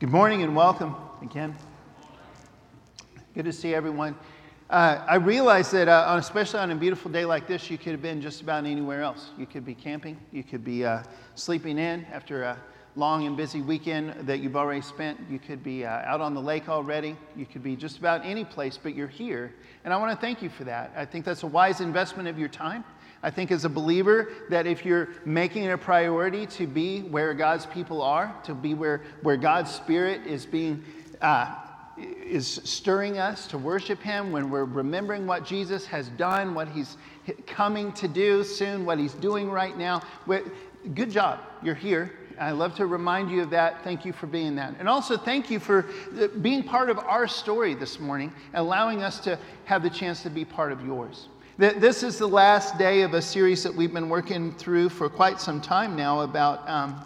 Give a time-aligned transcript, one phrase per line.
[0.00, 1.54] Good morning and welcome again.
[3.34, 4.16] Good to see everyone.
[4.70, 8.00] Uh, I realize that, uh, especially on a beautiful day like this, you could have
[8.00, 9.32] been just about anywhere else.
[9.36, 11.02] You could be camping, you could be uh,
[11.34, 12.58] sleeping in after a
[12.96, 15.20] long and busy weekend that you've already spent.
[15.28, 17.14] You could be uh, out on the lake already.
[17.36, 19.54] You could be just about any place, but you're here.
[19.84, 20.94] And I want to thank you for that.
[20.96, 22.84] I think that's a wise investment of your time.
[23.22, 27.34] I think as a believer that if you're making it a priority to be where
[27.34, 30.82] God's people are, to be where, where God's Spirit is being
[31.20, 31.54] uh,
[31.98, 36.96] is stirring us to worship Him, when we're remembering what Jesus has done, what He's
[37.46, 40.02] coming to do soon, what He's doing right now.
[40.94, 41.40] Good job.
[41.62, 42.12] You're here.
[42.38, 43.84] I love to remind you of that.
[43.84, 44.74] Thank you for being that.
[44.78, 45.84] And also, thank you for
[46.40, 50.46] being part of our story this morning, allowing us to have the chance to be
[50.46, 51.28] part of yours.
[51.60, 55.42] This is the last day of a series that we've been working through for quite
[55.42, 56.98] some time now about um,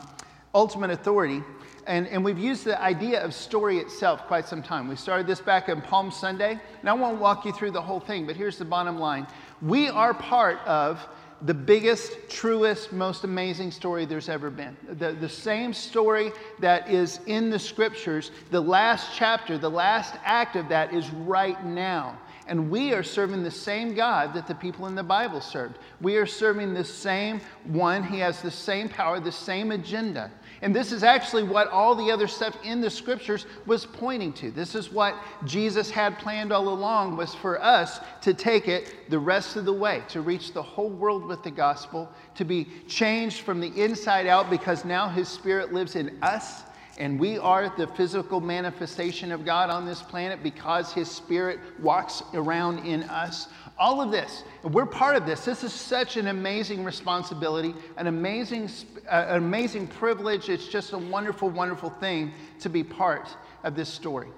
[0.55, 1.43] ultimate authority.
[1.89, 4.87] And, and we've used the idea of story itself quite some time.
[4.87, 7.99] We started this back on Palm Sunday, and I won't walk you through the whole
[7.99, 9.27] thing, but here's the bottom line.
[9.61, 11.05] We are part of
[11.43, 14.77] the biggest, truest, most amazing story there's ever been.
[14.89, 20.55] The, the same story that is in the scriptures, the last chapter, the last act
[20.55, 22.21] of that is right now.
[22.47, 25.79] And we are serving the same God that the people in the Bible served.
[26.01, 28.03] We are serving the same one.
[28.03, 30.31] He has the same power, the same agenda.
[30.61, 34.51] And this is actually what all the other stuff in the scriptures was pointing to.
[34.51, 39.19] This is what Jesus had planned all along was for us to take it the
[39.19, 43.41] rest of the way, to reach the whole world with the gospel, to be changed
[43.41, 46.63] from the inside out because now his spirit lives in us
[46.99, 52.23] and we are the physical manifestation of God on this planet because His Spirit walks
[52.35, 53.49] around in us.
[53.79, 55.45] All of this, we're part of this.
[55.45, 58.71] This is such an amazing responsibility, an amazing,
[59.11, 60.49] uh, an amazing privilege.
[60.49, 63.29] It's just a wonderful, wonderful thing to be part
[63.65, 64.29] of this story.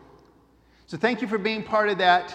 [0.87, 2.35] So, thank you for being part of that.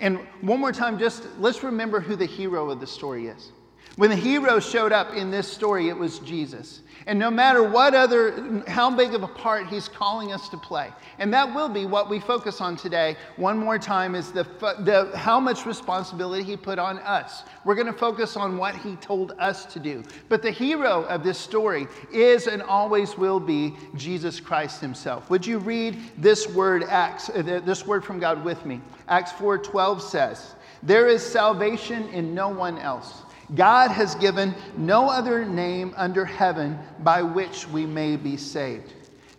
[0.00, 3.52] And one more time, just let's remember who the hero of the story is.
[3.98, 6.82] When the hero showed up in this story, it was Jesus.
[7.08, 10.92] And no matter what other, how big of a part he's calling us to play.
[11.18, 13.16] And that will be what we focus on today.
[13.34, 14.44] One more time is the,
[14.84, 17.42] the how much responsibility he put on us.
[17.64, 20.04] We're going to focus on what he told us to do.
[20.28, 25.28] But the hero of this story is and always will be Jesus Christ himself.
[25.28, 28.80] Would you read this word, Acts, uh, this word from God with me?
[29.08, 30.54] Acts 4:12 says,
[30.84, 33.22] There is salvation in no one else.
[33.54, 38.92] God has given no other name under heaven by which we may be saved.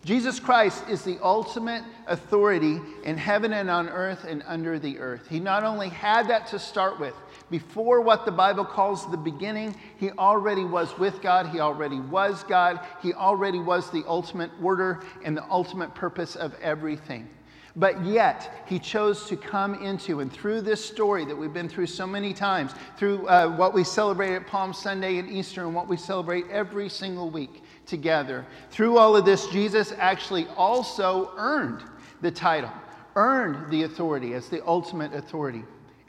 [0.04, 5.28] Jesus Christ is the ultimate authority in heaven and on earth and under the earth.
[5.28, 7.14] He not only had that to start with,
[7.50, 12.44] before what the Bible calls the beginning, he already was with God, he already was
[12.44, 17.28] God, he already was the ultimate order and the ultimate purpose of everything.
[17.76, 21.86] But yet, he chose to come into, and through this story that we've been through
[21.86, 25.86] so many times, through uh, what we celebrate at Palm Sunday and Easter, and what
[25.86, 31.82] we celebrate every single week together, through all of this, Jesus actually also earned
[32.22, 32.72] the title,
[33.14, 35.62] earned the authority as the ultimate authority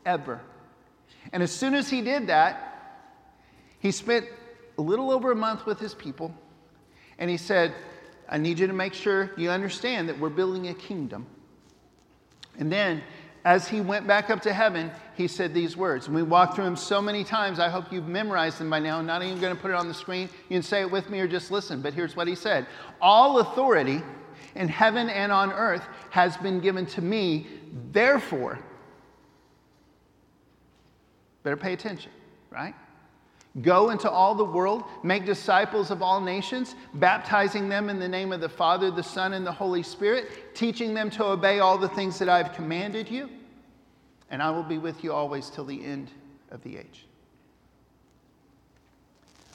[0.06, 0.42] ever.
[1.32, 3.06] And as soon as he did that,
[3.80, 4.26] he spent
[4.80, 6.34] a little over a month with his people,
[7.20, 7.74] and he said,
[8.28, 11.28] I need you to make sure you understand that we're building a kingdom.
[12.62, 13.02] And then,
[13.44, 16.06] as he went back up to heaven, he said these words.
[16.06, 17.60] And we walked through them so many times.
[17.60, 19.00] I hope you've memorized them by now.
[19.00, 20.30] I'm not even going to put it on the screen.
[20.48, 21.82] You can say it with me or just listen.
[21.82, 22.68] But here's what he said
[23.02, 24.04] All authority
[24.54, 27.48] in heaven and on earth has been given to me.
[27.92, 28.60] Therefore,
[31.42, 32.12] better pay attention,
[32.52, 32.76] right?
[33.62, 38.32] Go into all the world, make disciples of all nations, baptizing them in the name
[38.32, 41.90] of the Father, the Son, and the Holy Spirit, teaching them to obey all the
[41.90, 43.30] things that I've commanded you,
[44.30, 46.12] and I will be with you always till the end
[46.50, 47.06] of the age.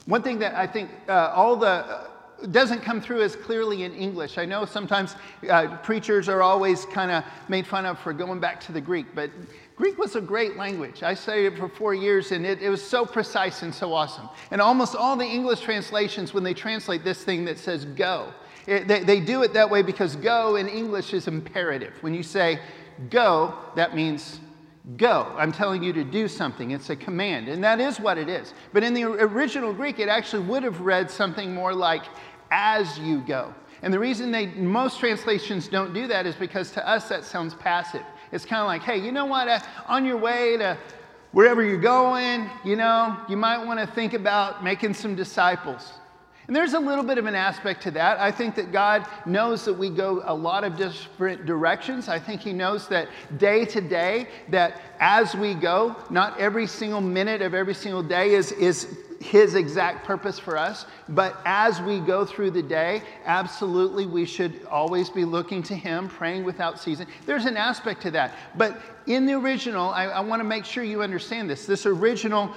[0.05, 2.07] One thing that I think uh, all the uh,
[2.51, 4.37] doesn't come through as clearly in English.
[4.37, 5.15] I know sometimes
[5.49, 9.07] uh, preachers are always kind of made fun of for going back to the Greek,
[9.15, 9.31] but
[9.75, 11.03] Greek was a great language.
[11.03, 14.27] I studied it for four years and it, it was so precise and so awesome.
[14.51, 18.33] And almost all the English translations, when they translate this thing that says go,
[18.65, 21.93] it, they, they do it that way because go in English is imperative.
[22.01, 22.59] When you say
[23.09, 24.39] go, that means
[24.95, 25.33] go.
[25.37, 26.71] I'm telling you to do something.
[26.71, 27.49] It's a command.
[27.49, 28.53] And that is what it is.
[28.71, 32.03] But in the original Greek, it actually would have read something more like
[32.51, 33.53] as you go.
[33.81, 37.53] And the reason they most translations don't do that is because to us that sounds
[37.53, 38.03] passive.
[38.31, 39.47] It's kind of like, hey, you know what?
[39.47, 40.77] Uh, on your way to
[41.31, 45.93] wherever you're going, you know, you might want to think about making some disciples.
[46.47, 48.19] And there's a little bit of an aspect to that.
[48.19, 52.07] I think that God knows that we go a lot of different directions.
[52.07, 57.01] I think He knows that day to day, that as we go, not every single
[57.01, 58.97] minute of every single day is, is
[59.27, 60.85] His exact purpose for us.
[61.09, 66.07] But as we go through the day, absolutely we should always be looking to Him,
[66.07, 67.07] praying without ceasing.
[67.25, 68.35] There's an aspect to that.
[68.55, 71.65] But in the original, I, I want to make sure you understand this.
[71.65, 72.53] This original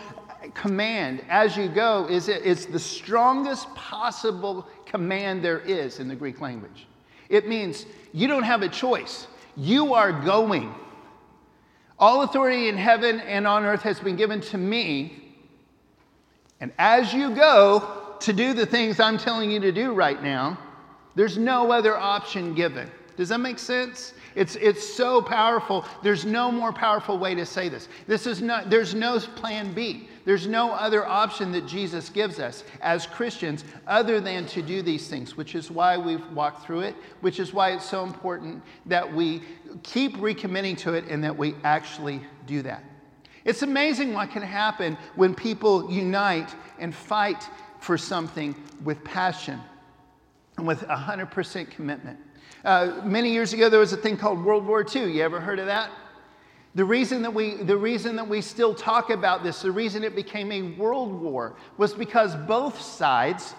[0.54, 6.40] command as you go is it's the strongest possible command there is in the Greek
[6.40, 6.86] language.
[7.28, 9.26] It means you don't have a choice.
[9.56, 10.72] You are going.
[11.98, 15.29] All authority in heaven and on earth has been given to me.
[16.60, 20.58] And as you go to do the things I'm telling you to do right now,
[21.14, 22.90] there's no other option given.
[23.16, 24.14] Does that make sense?
[24.34, 25.84] It's, it's so powerful.
[26.02, 27.88] There's no more powerful way to say this.
[28.06, 30.08] This is not, there's no plan B.
[30.24, 35.08] There's no other option that Jesus gives us as Christians other than to do these
[35.08, 39.12] things, which is why we've walked through it, which is why it's so important that
[39.12, 39.42] we
[39.82, 42.84] keep recommitting to it and that we actually do that.
[43.50, 47.48] It's amazing what can happen when people unite and fight
[47.80, 48.54] for something
[48.84, 49.58] with passion
[50.56, 52.16] and with 100% commitment.
[52.64, 55.12] Uh, many years ago, there was a thing called World War II.
[55.12, 55.90] You ever heard of that?
[56.76, 60.14] The reason, that we, the reason that we still talk about this, the reason it
[60.14, 63.56] became a world war, was because both sides,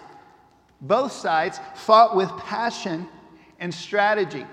[0.80, 3.06] both sides fought with passion
[3.60, 4.46] and strategy.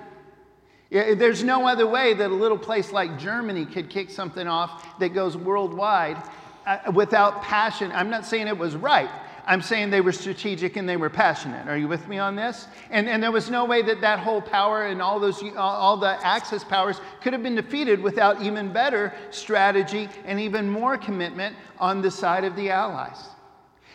[0.92, 5.10] There's no other way that a little place like Germany could kick something off that
[5.10, 6.18] goes worldwide
[6.66, 7.92] uh, without passion.
[7.94, 9.10] I'm not saying it was right.
[9.46, 11.68] I'm saying they were strategic and they were passionate.
[11.68, 12.68] Are you with me on this?
[12.92, 16.24] And, and there was no way that that whole power and all those all the
[16.26, 22.02] Axis powers could have been defeated without even better strategy and even more commitment on
[22.02, 23.30] the side of the Allies.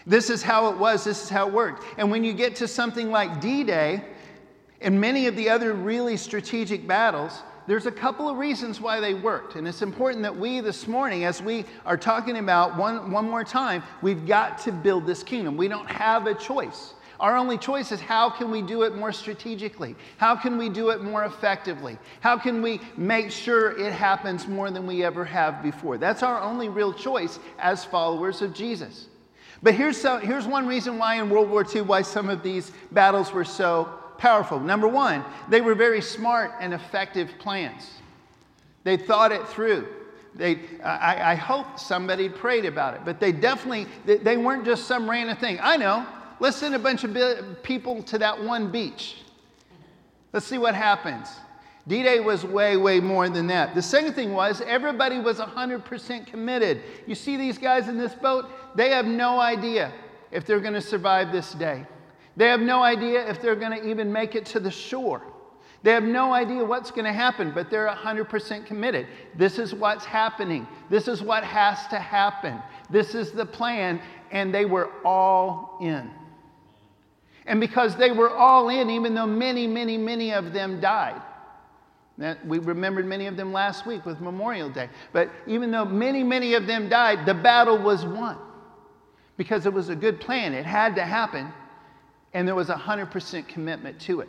[0.06, 1.04] This is how it was.
[1.04, 1.84] This is how it worked.
[1.98, 4.02] And when you get to something like D-Day
[4.84, 9.14] and many of the other really strategic battles, there's a couple of reasons why they
[9.14, 9.56] worked.
[9.56, 13.44] And it's important that we this morning, as we are talking about one, one more
[13.44, 15.56] time, we've got to build this kingdom.
[15.56, 16.92] We don't have a choice.
[17.18, 19.96] Our only choice is how can we do it more strategically?
[20.18, 21.96] How can we do it more effectively?
[22.20, 25.96] How can we make sure it happens more than we ever have before?
[25.96, 29.06] That's our only real choice as followers of Jesus.
[29.62, 32.72] But here's, some, here's one reason why in World War II, why some of these
[32.92, 33.88] battles were so
[34.18, 34.60] powerful.
[34.60, 37.90] Number one, they were very smart and effective plans.
[38.84, 39.88] They thought it through.
[40.34, 44.86] They, I, I hope somebody prayed about it, but they definitely, they, they weren't just
[44.86, 45.58] some random thing.
[45.62, 46.06] I know,
[46.40, 49.18] let's send a bunch of people to that one beach.
[50.32, 51.28] Let's see what happens.
[51.86, 53.74] D Day was way, way more than that.
[53.74, 56.82] The second thing was everybody was 100% committed.
[57.06, 59.92] You see these guys in this boat, they have no idea
[60.32, 61.86] if they're going to survive this day.
[62.36, 65.22] They have no idea if they're going to even make it to the shore.
[65.82, 69.06] They have no idea what's going to happen, but they're 100% committed.
[69.36, 70.66] This is what's happening.
[70.88, 72.58] This is what has to happen.
[72.88, 74.00] This is the plan,
[74.30, 76.10] and they were all in.
[77.46, 81.20] And because they were all in, even though many, many, many of them died,
[82.16, 84.88] that we remembered many of them last week with Memorial Day.
[85.12, 88.38] But even though many, many of them died, the battle was won
[89.36, 90.54] because it was a good plan.
[90.54, 91.52] It had to happen
[92.34, 94.28] and there was a 100% commitment to it.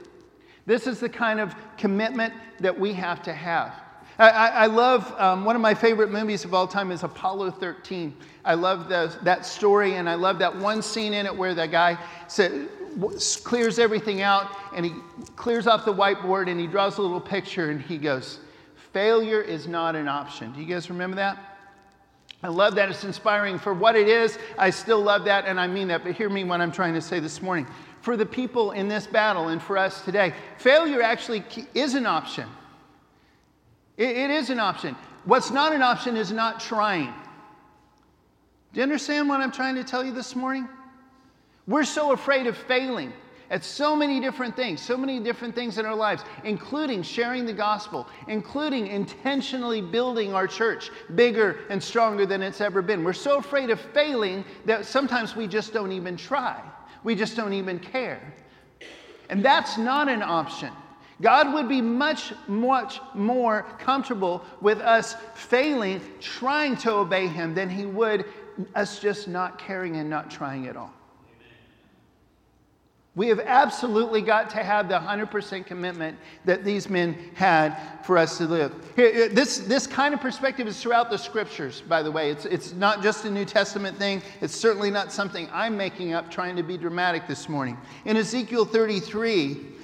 [0.65, 3.73] This is the kind of commitment that we have to have.
[4.17, 8.15] I, I love um, one of my favorite movies of all time is Apollo 13.
[8.45, 11.97] I love that story, and I love that one scene in it where the guy
[12.29, 12.69] said,
[13.43, 14.93] clears everything out and he
[15.35, 18.39] clears off the whiteboard and he draws a little picture and he goes,
[18.93, 20.53] Failure is not an option.
[20.53, 21.57] Do you guys remember that?
[22.41, 22.89] I love that.
[22.89, 23.59] It's inspiring.
[23.59, 26.03] For what it is, I still love that and I mean that.
[26.03, 27.67] But hear me what I'm trying to say this morning
[28.05, 30.31] for the people in this battle and for us today.
[30.59, 31.43] Failure actually
[31.73, 32.47] is an option.
[33.97, 34.95] it, it is an option.
[35.23, 37.11] What's not an option is not trying.
[38.73, 40.69] Do you understand what I'm trying to tell you this morning?
[41.65, 43.11] We're so afraid of failing
[43.49, 47.53] at so many different things, so many different things in our lives, including sharing the
[47.53, 53.03] gospel, including intentionally building our church bigger and stronger than it's ever been.
[53.03, 56.61] We're so afraid of failing that sometimes we just don't even try.
[57.05, 58.19] We just don't even care.
[59.29, 60.71] And that's not an option.
[61.21, 67.69] God would be much, much more comfortable with us failing, trying to obey Him, than
[67.69, 68.25] He would
[68.73, 70.91] us just not caring and not trying at all.
[73.15, 78.37] We have absolutely got to have the 100% commitment that these men had for us
[78.39, 78.73] to live.
[78.95, 82.29] This, this kind of perspective is throughout the scriptures, by the way.
[82.29, 86.29] It's, it's not just a New Testament thing, it's certainly not something I'm making up
[86.29, 87.77] trying to be dramatic this morning.
[88.03, 89.75] In Ezekiel 33,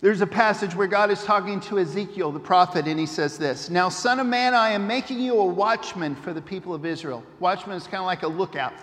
[0.00, 3.70] there's a passage where God is talking to Ezekiel, the prophet, and he says this
[3.70, 7.22] Now, son of man, I am making you a watchman for the people of Israel.
[7.38, 8.74] Watchman is kind of like a lookout.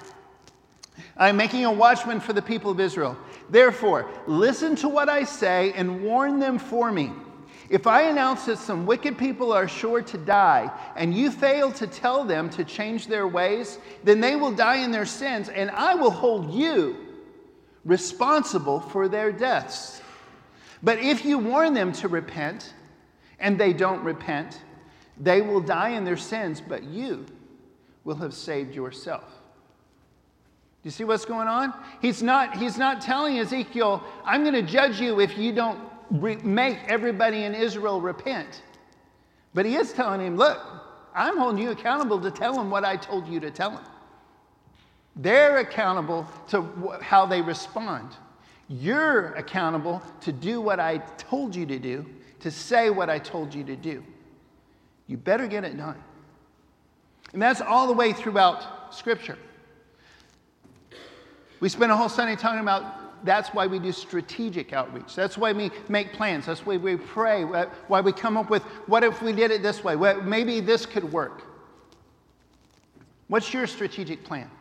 [1.18, 3.18] I am making a watchman for the people of Israel.
[3.50, 7.12] Therefore, listen to what I say and warn them for me.
[7.70, 11.88] If I announce that some wicked people are sure to die, and you fail to
[11.88, 15.96] tell them to change their ways, then they will die in their sins, and I
[15.96, 16.98] will hold you
[17.86, 20.02] responsible for their deaths.
[20.84, 22.74] But if you warn them to repent,
[23.40, 24.62] and they don't repent,
[25.18, 27.26] they will die in their sins, but you
[28.04, 29.43] will have saved yourself.
[30.84, 31.74] Do you see what's going on?
[32.02, 35.80] He's not, he's not telling Ezekiel, I'm going to judge you if you don't
[36.12, 38.64] re- make everybody in Israel repent.
[39.54, 40.60] But he is telling him, look,
[41.16, 43.84] I'm holding you accountable to tell them what I told you to tell them.
[45.16, 48.10] They're accountable to wh- how they respond.
[48.68, 52.06] You're accountable to do what I told you to do,
[52.42, 54.04] to say what I told you to do.
[55.08, 56.02] You better get it done.
[57.32, 59.38] And that's all the way throughout Scripture.
[61.64, 65.16] We spent a whole Sunday talking about that's why we do strategic outreach.
[65.16, 66.48] That's why we make plans.
[66.48, 67.46] That's why we pray.
[67.46, 69.96] Why we come up with what if we did it this way?
[69.96, 71.44] Maybe this could work.
[73.30, 74.52] What's your strategic plan?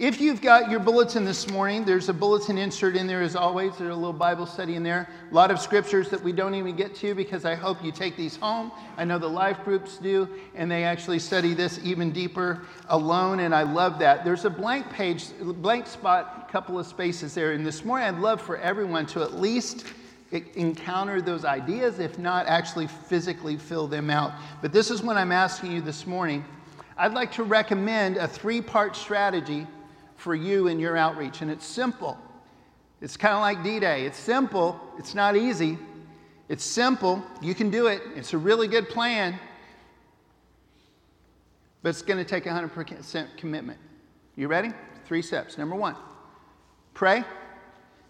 [0.00, 3.76] If you've got your bulletin this morning, there's a bulletin insert in there as always.
[3.76, 5.10] There's a little Bible study in there.
[5.30, 8.16] A lot of scriptures that we don't even get to because I hope you take
[8.16, 8.72] these home.
[8.96, 13.54] I know the life groups do, and they actually study this even deeper alone, and
[13.54, 14.24] I love that.
[14.24, 17.52] There's a blank page, blank spot, couple of spaces there.
[17.52, 19.84] And this morning, I'd love for everyone to at least
[20.32, 24.32] encounter those ideas, if not actually physically fill them out.
[24.62, 26.42] But this is what I'm asking you this morning.
[26.96, 29.66] I'd like to recommend a three part strategy
[30.20, 31.40] for you in your outreach.
[31.40, 32.18] And it's simple.
[33.00, 34.04] It's kind of like D Day.
[34.04, 35.78] It's simple, it's not easy.
[36.48, 37.24] It's simple.
[37.40, 38.02] You can do it.
[38.16, 39.38] It's a really good plan.
[41.82, 43.78] But it's going to take 100% commitment.
[44.34, 44.72] You ready?
[45.04, 45.56] Three steps.
[45.56, 45.94] Number one,
[46.92, 47.22] pray,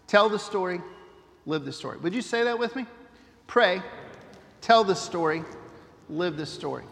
[0.07, 0.81] tell the story,
[1.45, 1.99] live the story.
[1.99, 2.87] Would you say that with me?
[3.45, 3.81] Pray,
[4.59, 5.43] tell the story,
[6.09, 6.83] live the story.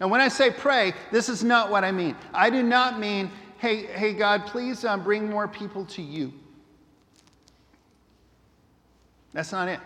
[0.00, 2.16] And when I say pray, this is not what I mean.
[2.34, 6.32] I do not mean hey, hey, God, please um, bring more people to you.
[9.34, 9.78] That's not it.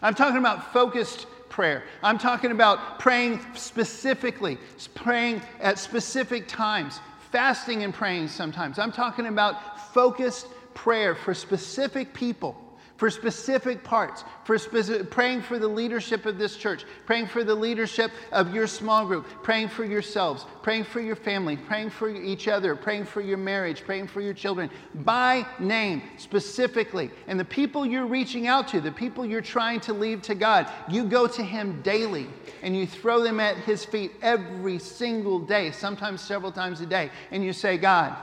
[0.00, 1.84] I'm talking about focused prayer.
[2.02, 4.58] I'm talking about praying specifically,
[4.94, 7.00] praying at specific times,
[7.30, 8.78] fasting and praying sometimes.
[8.78, 12.65] I'm talking about focused prayer for specific people
[12.96, 17.54] for specific parts, for specific, praying for the leadership of this church, praying for the
[17.54, 22.48] leadership of your small group, praying for yourselves, praying for your family, praying for each
[22.48, 27.10] other, praying for your marriage, praying for your children by name specifically.
[27.26, 30.70] And the people you're reaching out to, the people you're trying to lead to God,
[30.88, 32.28] you go to Him daily
[32.62, 37.10] and you throw them at His feet every single day, sometimes several times a day,
[37.30, 38.16] and you say, God,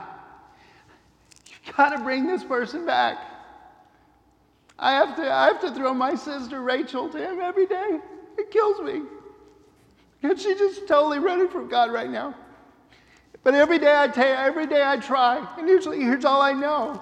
[1.64, 3.33] you've got to bring this person back.
[4.78, 8.00] I have to, I have to throw my sister Rachel to him every day.
[8.36, 9.02] It kills me.
[10.22, 12.34] And she's just totally running from God right now.
[13.42, 17.00] But every day I take, every day I try, and usually here's all I know.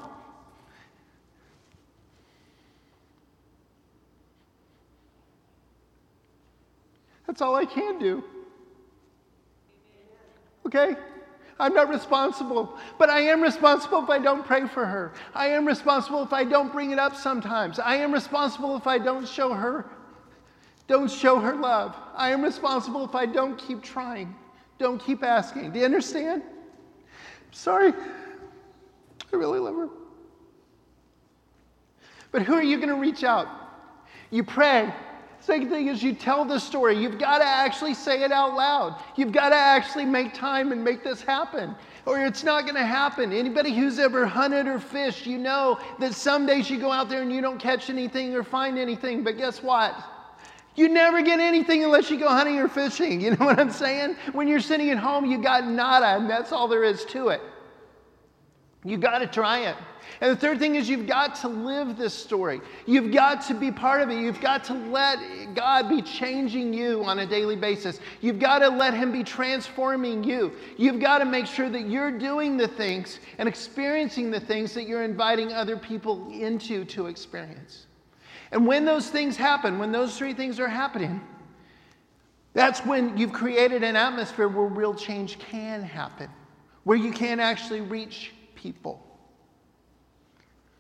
[7.27, 8.25] That's all I can do.
[10.67, 10.97] Okay?
[11.61, 15.13] I'm not responsible, but I am responsible if I don't pray for her.
[15.35, 17.79] I am responsible if I don't bring it up sometimes.
[17.79, 19.87] I am responsible if I don't show her
[20.93, 21.97] don't show her love.
[22.15, 24.35] I am responsible if I don't keep trying.
[24.79, 25.73] Don't keep asking.
[25.73, 26.43] Do you understand?
[27.51, 27.93] Sorry.
[29.33, 29.89] I really love her.
[32.31, 33.47] But who are you going to reach out?
[34.31, 34.93] You pray.
[35.43, 36.97] Second thing is you tell the story.
[36.97, 39.03] You've got to actually say it out loud.
[39.17, 41.75] You've got to actually make time and make this happen.
[42.07, 43.33] Or it's not going to happen.
[43.33, 47.23] Anybody who's ever hunted or fished, you know that some days you go out there
[47.23, 49.25] and you don't catch anything or find anything.
[49.25, 49.97] But guess what?
[50.77, 53.21] You never get anything unless you go hunting or fishing.
[53.23, 54.15] You know what I'm saying?
[54.33, 57.43] When you're sitting at home, you got nada, and that's all there is to it.
[58.85, 59.77] You got to try it.
[60.21, 62.61] And the third thing is you've got to live this story.
[62.85, 64.19] You've got to be part of it.
[64.19, 68.01] You've got to let God be changing you on a daily basis.
[68.21, 70.53] You've got to let Him be transforming you.
[70.77, 74.89] You've got to make sure that you're doing the things and experiencing the things that
[74.89, 77.87] you're inviting other people into to experience.
[78.51, 81.21] And when those things happen, when those three things are happening,
[82.53, 86.29] that's when you've created an atmosphere where real change can happen,
[86.85, 89.05] where you can actually reach people.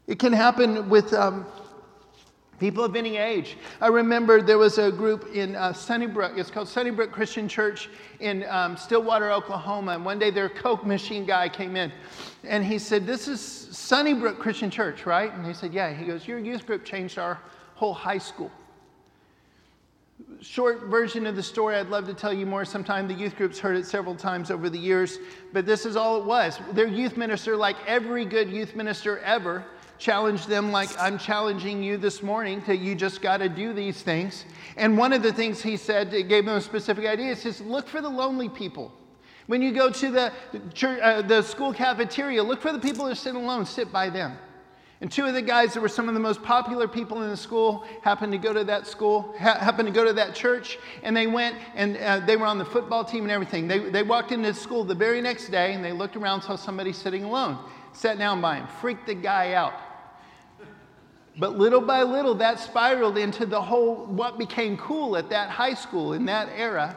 [0.06, 1.46] It can happen with um,
[2.60, 3.56] people of any age.
[3.80, 7.88] I remember there was a group in uh, Sunnybrook, it's called Sunnybrook Christian Church
[8.20, 9.92] in um, Stillwater, Oklahoma.
[9.92, 11.92] And one day their Coke machine guy came in
[12.44, 15.32] and he said, This is Sunnybrook Christian Church, right?
[15.34, 15.92] And he said, Yeah.
[15.92, 17.40] He goes, Your youth group changed our
[17.74, 18.50] whole high school.
[20.40, 23.06] Short version of the story, I'd love to tell you more sometime.
[23.06, 25.18] The youth group's heard it several times over the years,
[25.52, 26.58] but this is all it was.
[26.72, 29.64] Their youth minister, like every good youth minister ever,
[29.98, 34.02] challenged them like I'm challenging you this morning to you just got to do these
[34.02, 34.44] things.
[34.76, 38.00] And one of the things he said, gave them a specific idea, is look for
[38.00, 38.92] the lonely people.
[39.46, 40.32] When you go to the,
[40.74, 44.10] church, uh, the school cafeteria, look for the people that are sitting alone, sit by
[44.10, 44.36] them.
[45.02, 47.37] And two of the guys that were some of the most popular people in the
[47.37, 51.16] school happened to go to that school, ha- happened to go to that church, and
[51.16, 53.66] they went and uh, they were on the football team and everything.
[53.66, 56.92] They, they walked into school the very next day and they looked around, saw somebody
[56.92, 57.59] sitting alone,
[57.92, 59.75] sat down by him, freaked the guy out.
[61.37, 65.75] But little by little, that spiraled into the whole, what became cool at that high
[65.75, 66.94] school in that era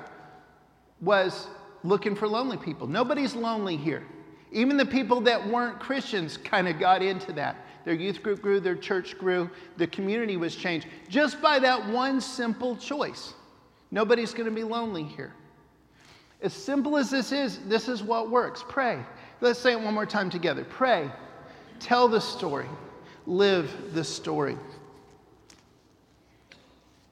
[1.02, 1.48] was
[1.84, 2.86] looking for lonely people.
[2.86, 4.04] Nobody's lonely here.
[4.52, 7.65] Even the people that weren't Christians kind of got into that.
[7.86, 12.20] Their youth group grew, their church grew, the community was changed just by that one
[12.20, 13.34] simple choice.
[13.92, 15.34] Nobody's going to be lonely here.
[16.42, 18.64] As simple as this is, this is what works.
[18.68, 19.00] Pray.
[19.40, 20.66] Let's say it one more time together.
[20.66, 21.10] Pray.
[21.80, 22.68] Tell the story
[23.28, 24.58] live the story.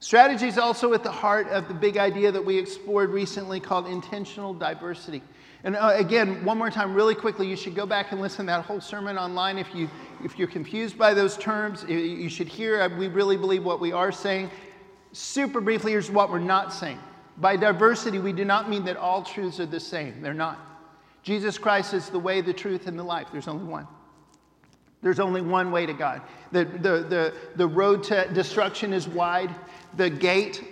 [0.00, 3.86] Strategy is also at the heart of the big idea that we explored recently called
[3.86, 5.22] intentional diversity.
[5.64, 8.52] And uh, again, one more time, really quickly, you should go back and listen to
[8.52, 9.56] that whole sermon online.
[9.56, 9.88] If, you,
[10.22, 12.82] if you're confused by those terms, you should hear.
[12.82, 14.50] Uh, we really believe what we are saying.
[15.12, 16.98] Super briefly, here's what we're not saying.
[17.38, 20.20] By diversity, we do not mean that all truths are the same.
[20.20, 20.58] They're not.
[21.22, 23.28] Jesus Christ is the way, the truth, and the life.
[23.32, 23.88] There's only one.
[25.00, 26.20] There's only one way to God.
[26.52, 29.54] The, the, the, the road to destruction is wide,
[29.96, 30.62] the gate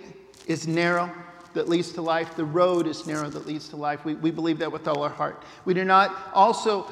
[0.45, 1.11] is narrow
[1.53, 2.35] that leads to life.
[2.35, 4.05] The road is narrow that leads to life.
[4.05, 5.43] We, we believe that with all our heart.
[5.65, 6.87] We do not also,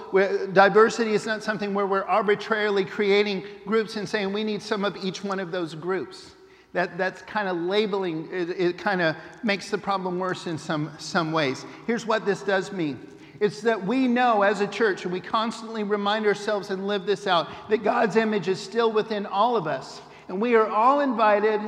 [0.54, 4.98] diversity is not something where we're arbitrarily creating groups and saying we need some of
[5.04, 6.32] each one of those groups.
[6.74, 10.92] That, that's kind of labeling, it, it kind of makes the problem worse in some,
[11.00, 11.66] some ways.
[11.86, 13.08] Here's what this does mean
[13.42, 17.26] it's that we know as a church, and we constantly remind ourselves and live this
[17.26, 20.00] out, that God's image is still within all of us.
[20.28, 21.60] And we are all invited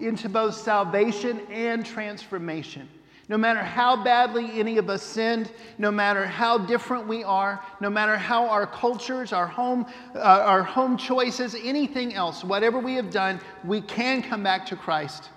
[0.00, 2.88] into both salvation and transformation.
[3.28, 7.88] No matter how badly any of us sinned, no matter how different we are, no
[7.88, 9.86] matter how our cultures, our home,
[10.16, 14.76] uh, our home choices, anything else, whatever we have done, we can come back to
[14.76, 15.30] Christ.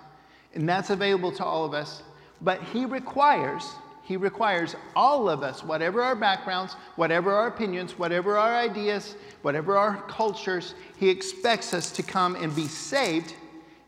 [0.54, 2.02] And that's available to all of us.
[2.40, 3.64] But He requires
[4.04, 9.78] he requires all of us, whatever our backgrounds, whatever our opinions, whatever our ideas, whatever
[9.78, 13.34] our cultures, He expects us to come and be saved,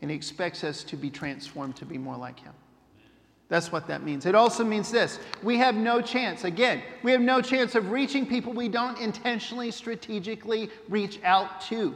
[0.01, 2.53] and He expects us to be transformed to be more like Him.
[3.49, 4.25] That's what that means.
[4.25, 8.25] It also means this we have no chance, again, we have no chance of reaching
[8.25, 11.95] people we don't intentionally, strategically reach out to.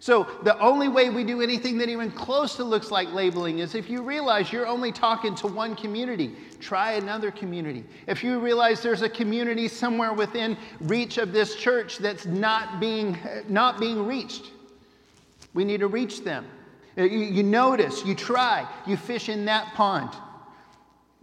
[0.00, 3.76] So, the only way we do anything that even close to looks like labeling is
[3.76, 7.84] if you realize you're only talking to one community, try another community.
[8.08, 13.16] If you realize there's a community somewhere within reach of this church that's not being,
[13.48, 14.50] not being reached,
[15.54, 16.46] we need to reach them.
[16.96, 20.10] Uh, you, you notice, you try, you fish in that pond.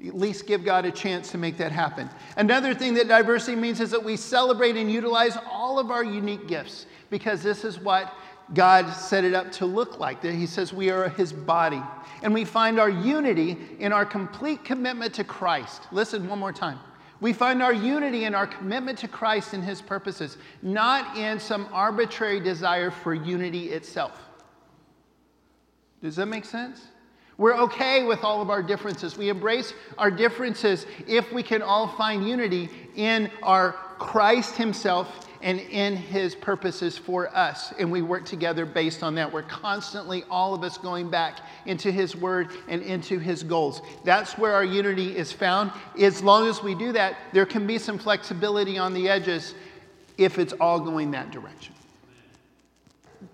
[0.05, 2.09] At least give God a chance to make that happen.
[2.37, 6.47] Another thing that diversity means is that we celebrate and utilize all of our unique
[6.47, 8.13] gifts because this is what
[8.53, 10.21] God set it up to look like.
[10.21, 11.81] That He says we are his body.
[12.23, 15.83] And we find our unity in our complete commitment to Christ.
[15.91, 16.79] Listen one more time.
[17.21, 21.67] We find our unity in our commitment to Christ and his purposes, not in some
[21.73, 24.28] arbitrary desire for unity itself.
[26.01, 26.87] Does that make sense?
[27.37, 29.17] We're okay with all of our differences.
[29.17, 35.57] We embrace our differences if we can all find unity in our Christ Himself and
[35.57, 37.73] in His purposes for us.
[37.79, 39.31] And we work together based on that.
[39.31, 43.81] We're constantly, all of us, going back into His Word and into His goals.
[44.03, 45.71] That's where our unity is found.
[45.97, 49.55] As long as we do that, there can be some flexibility on the edges
[50.17, 51.73] if it's all going that direction.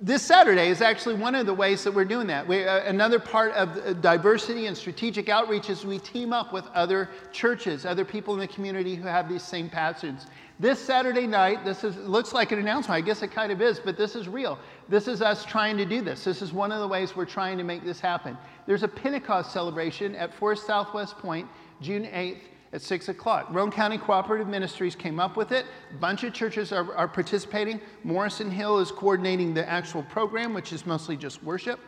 [0.01, 2.47] This Saturday is actually one of the ways that we're doing that.
[2.47, 7.09] We, uh, another part of diversity and strategic outreach is we team up with other
[7.31, 10.25] churches, other people in the community who have these same passions.
[10.59, 12.97] This Saturday night, this is, looks like an announcement.
[12.97, 14.57] I guess it kind of is, but this is real.
[14.89, 16.23] This is us trying to do this.
[16.23, 18.35] This is one of the ways we're trying to make this happen.
[18.65, 21.47] There's a Pentecost celebration at Fort Southwest Point,
[21.79, 22.41] June 8th
[22.75, 23.47] at 6 o'clock.
[23.51, 25.65] Roane County Cooperative Ministries came up with it.
[25.91, 27.79] A bunch of churches are, are participating.
[28.03, 31.79] Morrison Hill is coordinating the actual program, which is mostly just worship.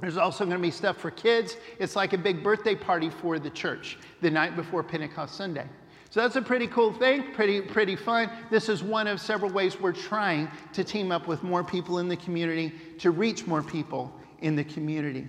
[0.00, 1.58] There's also going to be stuff for kids.
[1.78, 5.66] It's like a big birthday party for the church the night before Pentecost Sunday.
[6.08, 8.30] So that's a pretty cool thing, pretty, pretty fun.
[8.50, 12.08] This is one of several ways we're trying to team up with more people in
[12.08, 14.10] the community to reach more people
[14.40, 15.28] in the community.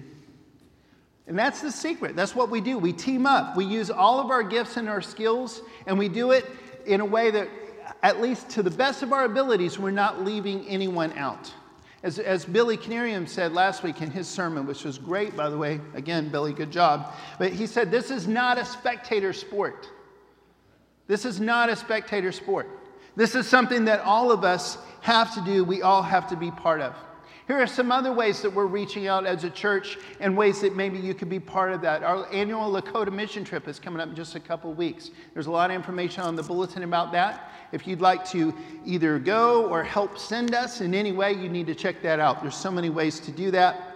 [1.31, 2.13] And that's the secret.
[2.13, 2.77] That's what we do.
[2.77, 3.55] We team up.
[3.55, 6.45] We use all of our gifts and our skills, and we do it
[6.85, 7.47] in a way that,
[8.03, 11.49] at least to the best of our abilities, we're not leaving anyone out.
[12.03, 15.57] As, as Billy Canarium said last week in his sermon, which was great, by the
[15.57, 17.13] way, again, Billy, good job.
[17.39, 19.87] But he said, This is not a spectator sport.
[21.07, 22.67] This is not a spectator sport.
[23.15, 26.51] This is something that all of us have to do, we all have to be
[26.51, 26.93] part of.
[27.51, 30.73] Here are some other ways that we're reaching out as a church and ways that
[30.73, 32.01] maybe you could be part of that.
[32.01, 35.11] Our annual Lakota mission trip is coming up in just a couple weeks.
[35.33, 37.51] There's a lot of information on the bulletin about that.
[37.73, 38.53] If you'd like to
[38.85, 42.41] either go or help send us in any way, you need to check that out.
[42.41, 43.90] There's so many ways to do that.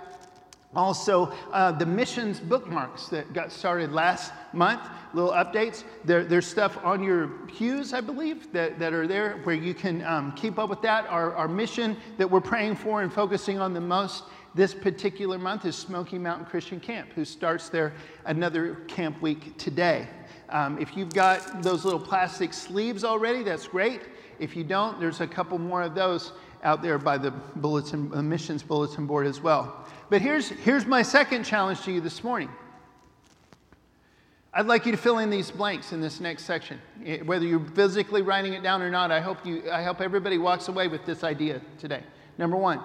[0.76, 4.82] Also, uh, the missions bookmarks that got started last month,
[5.14, 5.84] little updates.
[6.04, 10.04] There, there's stuff on your pews, I believe, that, that are there where you can
[10.04, 11.08] um, keep up with that.
[11.08, 15.66] Our, our mission that we're praying for and focusing on the most this particular month
[15.66, 17.94] is Smoky Mountain Christian Camp, who starts their
[18.26, 20.08] another camp week today.
[20.48, 24.02] Um, if you've got those little plastic sleeves already, that's great.
[24.40, 26.32] If you don't, there's a couple more of those
[26.64, 29.85] out there by the bulletin, the missions bulletin board as well.
[30.10, 32.50] But here's, here's my second challenge to you this morning.
[34.54, 36.80] I'd like you to fill in these blanks in this next section.
[37.06, 40.38] Eh, whether you're physically writing it down or not, I hope, you, I hope everybody
[40.38, 42.04] walks away with this idea today.
[42.38, 42.82] Number one,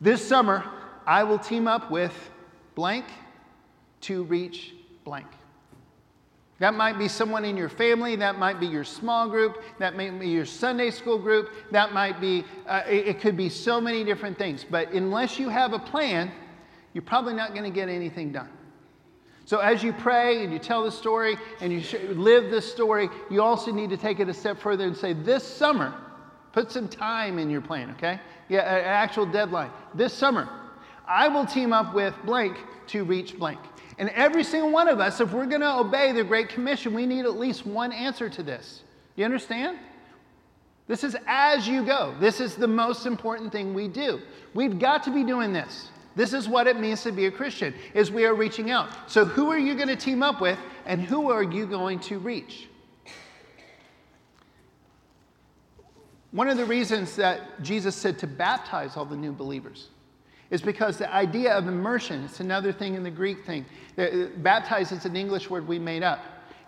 [0.00, 0.64] this summer,
[1.06, 2.12] I will team up with
[2.74, 3.06] blank
[4.02, 5.28] to reach blank.
[6.60, 10.10] That might be someone in your family, that might be your small group, that may
[10.10, 14.04] be your Sunday school group, that might be, uh, it, it could be so many
[14.04, 14.64] different things.
[14.68, 16.30] But unless you have a plan,
[16.92, 18.48] you're probably not going to get anything done.
[19.46, 21.82] So, as you pray and you tell the story and you
[22.14, 25.46] live this story, you also need to take it a step further and say, This
[25.46, 25.92] summer,
[26.52, 28.20] put some time in your plan, okay?
[28.48, 29.70] Yeah, an actual deadline.
[29.92, 30.48] This summer,
[31.06, 33.60] I will team up with blank to reach blank.
[33.98, 37.06] And every single one of us, if we're going to obey the Great Commission, we
[37.06, 38.82] need at least one answer to this.
[39.16, 39.78] You understand?
[40.86, 42.14] This is as you go.
[42.20, 44.20] This is the most important thing we do.
[44.52, 45.88] We've got to be doing this.
[46.16, 49.10] This is what it means to be a Christian, is we are reaching out.
[49.10, 52.18] So who are you going to team up with and who are you going to
[52.18, 52.68] reach?
[56.30, 59.88] One of the reasons that Jesus said to baptize all the new believers
[60.54, 63.66] is because the idea of immersion, it's another thing in the Greek thing.
[63.98, 66.20] Uh, baptize is an English word we made up.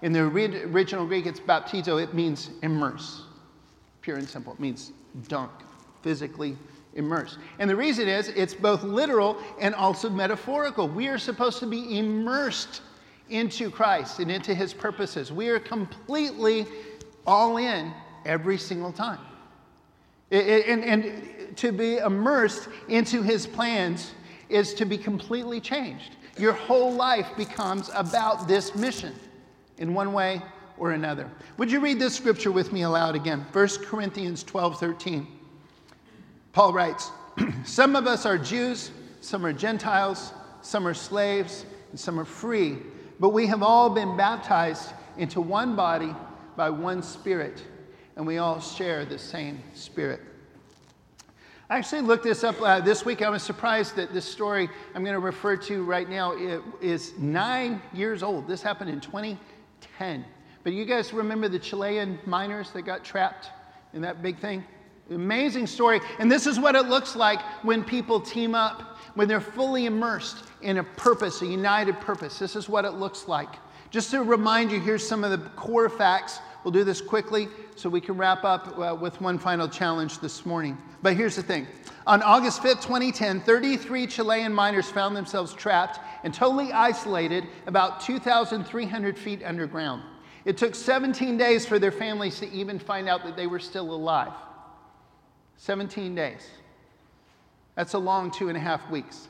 [0.02, 3.22] In the original Greek, it's baptizo, it means immerse.
[4.00, 4.54] Pure and simple.
[4.54, 4.90] It means
[5.28, 5.52] dunk,
[6.02, 6.56] physically
[6.94, 7.38] immerse.
[7.60, 10.88] And the reason is it's both literal and also metaphorical.
[10.88, 12.82] We are supposed to be immersed
[13.30, 15.30] into Christ and into his purposes.
[15.30, 16.66] We are completely
[17.24, 17.92] all in
[18.24, 19.20] every single time.
[20.30, 24.12] And, and to be immersed into his plans
[24.48, 26.16] is to be completely changed.
[26.38, 29.14] Your whole life becomes about this mission
[29.78, 30.42] in one way
[30.78, 31.30] or another.
[31.56, 33.46] Would you read this scripture with me aloud again?
[33.52, 35.26] 1 Corinthians 12 13.
[36.52, 37.10] Paul writes,
[37.64, 42.78] Some of us are Jews, some are Gentiles, some are slaves, and some are free,
[43.18, 46.14] but we have all been baptized into one body
[46.56, 47.62] by one Spirit
[48.16, 50.20] and we all share the same spirit.
[51.68, 53.22] I actually looked this up uh, this week.
[53.22, 56.32] I was surprised that this story I'm going to refer to right now
[56.80, 58.48] is nine years old.
[58.48, 60.24] This happened in 2010.
[60.62, 63.50] But you guys remember the Chilean miners that got trapped
[63.92, 64.64] in that big thing?
[65.10, 66.00] Amazing story.
[66.18, 70.44] And this is what it looks like when people team up, when they're fully immersed
[70.62, 72.38] in a purpose, a united purpose.
[72.38, 73.50] This is what it looks like.
[73.90, 77.88] Just to remind you, here's some of the core facts We'll do this quickly so
[77.88, 80.76] we can wrap up uh, with one final challenge this morning.
[81.02, 81.66] But here's the thing
[82.06, 89.18] on August 5th, 2010, 33 Chilean miners found themselves trapped and totally isolated about 2,300
[89.18, 90.02] feet underground.
[90.44, 93.92] It took 17 days for their families to even find out that they were still
[93.92, 94.32] alive.
[95.56, 96.48] 17 days.
[97.74, 99.28] That's a long two and a half weeks.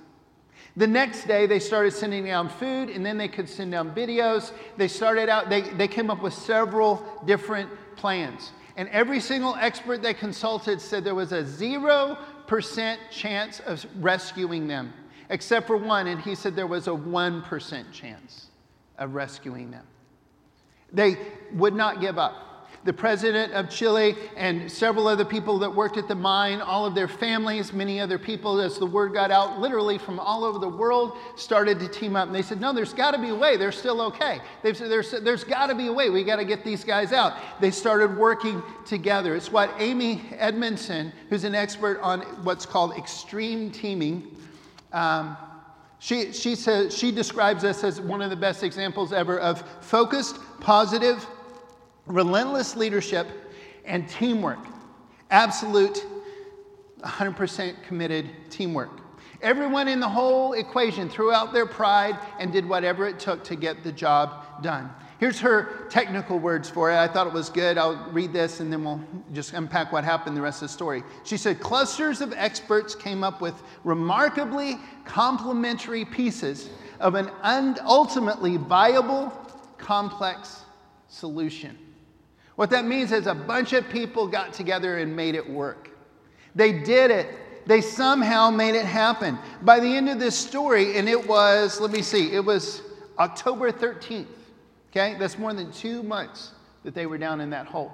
[0.77, 4.53] The next day, they started sending down food, and then they could send down videos.
[4.77, 8.53] They started out, they, they came up with several different plans.
[8.77, 14.92] And every single expert they consulted said there was a 0% chance of rescuing them,
[15.31, 18.49] except for one, and he said there was a 1% chance
[18.99, 19.87] of rescuing them.
[20.92, 21.16] They
[21.53, 22.56] would not give up
[22.87, 26.94] the president of Chile, and several other people that worked at the mine, all of
[26.94, 30.68] their families, many other people, as the word got out, literally from all over the
[30.68, 32.29] world, started to team up.
[32.29, 33.57] And they said, No, there's got to be a way.
[33.57, 34.40] They're still okay.
[34.62, 36.09] They said, There's, there's got to be a way.
[36.09, 37.35] We got to get these guys out.
[37.61, 39.35] They started working together.
[39.35, 44.37] It's what Amy Edmondson, who's an expert on what's called extreme teaming,
[44.92, 45.37] um,
[45.99, 50.38] she, she, says, she describes this as one of the best examples ever of focused,
[50.61, 51.27] positive,
[52.07, 53.27] relentless leadership,
[53.85, 54.59] and teamwork.
[55.31, 56.05] Absolute
[57.01, 59.01] 100% committed teamwork.
[59.42, 63.55] Everyone in the whole equation threw out their pride and did whatever it took to
[63.55, 64.90] get the job done.
[65.19, 66.97] Here's her technical words for it.
[66.97, 67.79] I thought it was good.
[67.79, 69.01] I'll read this and then we'll
[69.33, 71.03] just unpack what happened the rest of the story.
[71.25, 76.69] She said clusters of experts came up with remarkably complementary pieces
[77.01, 79.33] of an un- ultimately viable,
[79.79, 80.64] complex
[81.09, 81.79] solution.
[82.57, 85.90] What that means is a bunch of people got together and made it work.
[86.55, 87.29] They did it.
[87.66, 89.38] They somehow made it happen.
[89.62, 92.83] By the end of this story, and it was, let me see, it was
[93.19, 94.27] October 13th.
[94.90, 95.16] Okay?
[95.19, 96.53] That's more than two months
[96.85, 97.92] that they were down in that hole.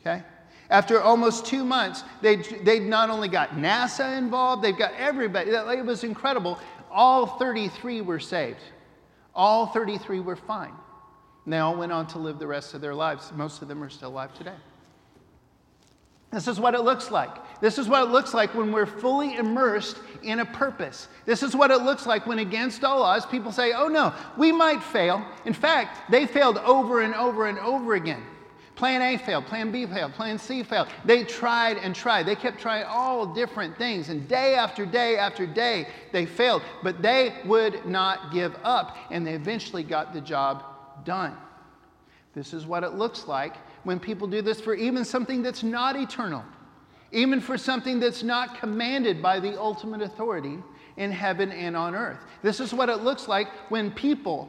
[0.00, 0.22] Okay?
[0.68, 5.50] After almost two months, they they not only got NASA involved, they've got everybody.
[5.50, 6.58] It was incredible.
[6.90, 8.60] All 33 were saved,
[9.34, 10.72] all 33 were fine.
[11.44, 13.32] And they all went on to live the rest of their lives.
[13.34, 14.54] Most of them are still alive today.
[16.32, 17.60] This is what it looks like.
[17.60, 21.08] This is what it looks like when we're fully immersed in a purpose.
[21.26, 24.50] This is what it looks like when, against all odds, people say, oh no, we
[24.50, 25.22] might fail.
[25.44, 28.22] In fact, they failed over and over and over again.
[28.76, 30.88] Plan A failed, Plan B failed, Plan C failed.
[31.04, 32.24] They tried and tried.
[32.24, 36.62] They kept trying all different things, and day after day after day, they failed.
[36.82, 40.64] But they would not give up, and they eventually got the job
[41.04, 41.36] done.
[42.34, 45.96] This is what it looks like when people do this for even something that's not
[45.96, 46.44] eternal,
[47.10, 50.58] even for something that's not commanded by the ultimate authority
[50.96, 52.20] in heaven and on earth.
[52.42, 54.48] This is what it looks like when people,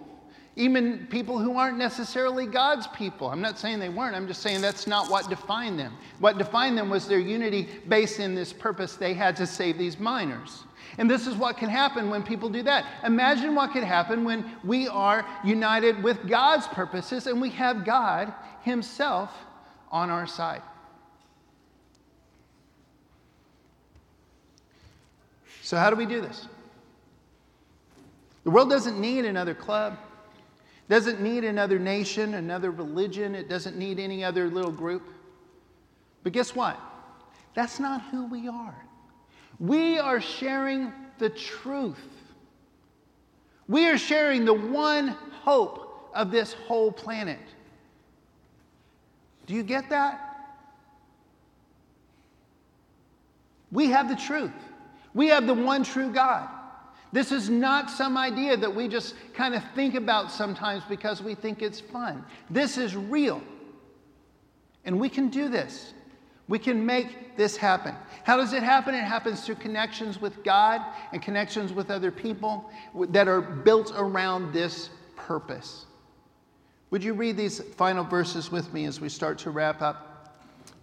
[0.56, 4.62] even people who aren't necessarily God's people, I'm not saying they weren't, I'm just saying
[4.62, 5.94] that's not what defined them.
[6.20, 10.00] What defined them was their unity based in this purpose they had to save these
[10.00, 10.63] miners.
[10.97, 12.86] And this is what can happen when people do that.
[13.03, 18.34] Imagine what could happen when we are united with God's purposes and we have God
[18.62, 19.32] Himself
[19.91, 20.62] on our side.
[25.63, 26.47] So, how do we do this?
[28.43, 29.97] The world doesn't need another club,
[30.89, 35.08] doesn't need another nation, another religion, it doesn't need any other little group.
[36.23, 36.79] But guess what?
[37.53, 38.75] That's not who we are.
[39.60, 41.98] We are sharing the truth.
[43.68, 45.10] We are sharing the one
[45.42, 47.39] hope of this whole planet.
[49.46, 50.30] Do you get that?
[53.72, 54.52] We have the truth.
[55.13, 56.50] We have the one true God.
[57.12, 61.36] This is not some idea that we just kind of think about sometimes because we
[61.36, 62.26] think it's fun.
[62.50, 63.42] This is real.
[64.86, 65.94] And we can do this.
[66.47, 67.95] We can make this happen.
[68.23, 68.93] How does it happen?
[68.93, 72.69] It happens through connections with God and connections with other people
[73.10, 75.86] that are built around this purpose.
[76.91, 80.13] Would you read these final verses with me as we start to wrap up?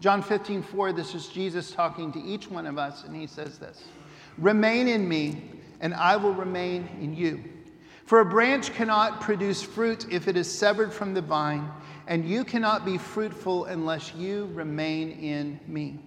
[0.00, 3.58] John 15, 4, this is Jesus talking to each one of us, and he says
[3.58, 3.84] this
[4.38, 5.42] Remain in me,
[5.80, 7.44] and I will remain in you.
[8.06, 11.70] For a branch cannot produce fruit if it is severed from the vine
[12.06, 15.98] and you cannot be fruitful unless you remain in me.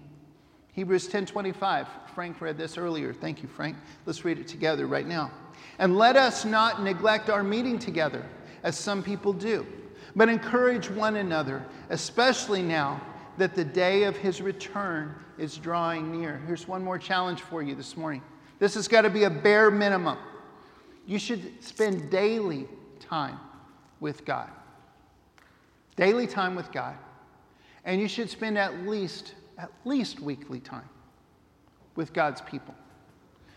[0.74, 1.88] Hebrews 10:25.
[2.14, 3.14] Frank read this earlier.
[3.14, 3.78] Thank you, Frank.
[4.06, 5.32] Let's read it together right now.
[5.80, 8.26] And let us not neglect our meeting together,
[8.64, 9.66] as some people do,
[10.16, 13.02] but encourage one another, especially now
[13.38, 16.42] that the day of his return is drawing near.
[16.46, 18.22] Here's one more challenge for you this morning.
[18.60, 20.18] This has got to be a bare minimum.
[21.06, 22.68] You should spend daily
[23.00, 23.40] time
[24.00, 24.50] with God
[25.96, 26.96] daily time with God,
[27.86, 30.90] and you should spend at least at least weekly time
[31.96, 32.74] with God's people.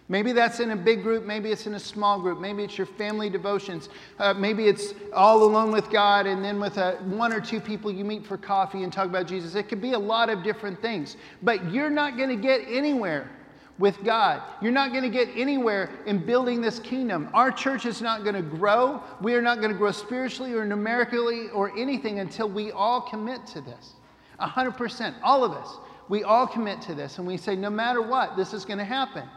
[0.08, 2.86] Maybe that's in a big group, maybe it's in a small group, maybe it's your
[2.86, 3.88] family devotions,
[4.20, 7.90] uh, maybe it's all alone with God and then with a, one or two people
[7.90, 9.56] you meet for coffee and talk about Jesus.
[9.56, 13.28] It could be a lot of different things, but you're not going to get anywhere
[13.78, 14.42] with God.
[14.62, 17.28] You're not going to get anywhere in building this kingdom.
[17.34, 19.02] Our church is not going to grow.
[19.20, 23.46] We are not going to grow spiritually or numerically or anything until we all commit
[23.48, 23.94] to this.
[24.40, 25.76] 100%, all of us.
[26.08, 28.84] We all commit to this and we say, no matter what, this is going to
[28.84, 29.28] happen.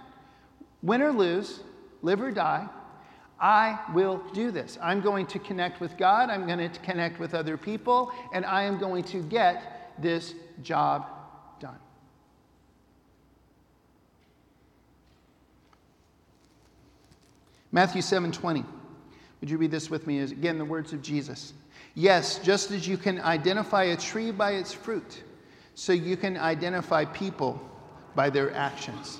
[0.83, 1.61] Win or lose,
[2.01, 2.67] live or die,
[3.39, 4.77] I will do this.
[4.81, 8.63] I'm going to connect with God, I'm going to connect with other people, and I
[8.63, 11.05] am going to get this job
[11.59, 11.79] done.
[17.71, 18.65] Matthew 7:20.
[19.41, 20.19] Would you read this with me?
[20.19, 21.53] Again the words of Jesus.
[21.95, 25.23] Yes, just as you can identify a tree by its fruit,
[25.75, 27.59] so you can identify people
[28.15, 29.19] by their actions.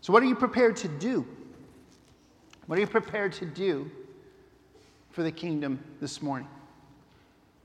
[0.00, 1.26] So, what are you prepared to do?
[2.66, 3.90] What are you prepared to do
[5.10, 6.48] for the kingdom this morning?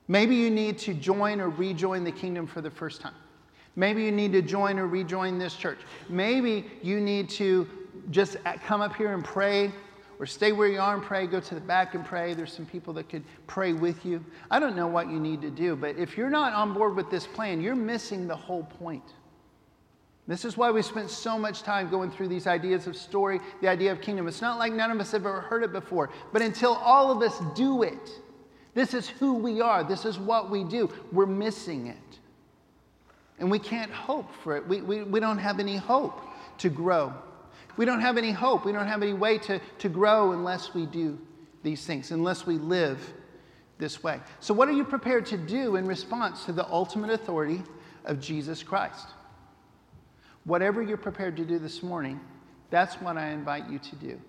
[0.08, 3.14] Maybe you need to join or rejoin the kingdom for the first time.
[3.76, 5.80] Maybe you need to join or rejoin this church.
[6.10, 7.68] Maybe you need to
[8.12, 9.72] just come up here and pray
[10.20, 12.34] or stay where you are and pray, go to the back and pray.
[12.34, 14.24] There's some people that could pray with you.
[14.52, 17.10] I don't know what you need to do, but if you're not on board with
[17.10, 19.14] this plan, you're missing the whole point.
[20.28, 23.68] This is why we spent so much time going through these ideas of story, the
[23.68, 24.28] idea of kingdom.
[24.28, 27.24] It's not like none of us have ever heard it before, but until all of
[27.24, 28.12] us do it,
[28.76, 32.20] this is who we are, this is what we do, we're missing it.
[33.40, 34.68] And we can't hope for it.
[34.68, 36.22] We, we, we don't have any hope
[36.60, 37.14] to grow.
[37.80, 38.66] We don't have any hope.
[38.66, 41.18] We don't have any way to, to grow unless we do
[41.64, 43.14] these things, unless we live
[43.78, 44.20] this way.
[44.42, 47.64] So, what are you prepared to do in response to the ultimate authority
[48.04, 49.08] of Jesus Christ?
[50.44, 52.20] Whatever you're prepared to do this morning,
[52.70, 54.20] that's what I invite you to do.